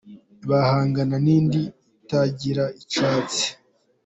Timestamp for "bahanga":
0.49-1.01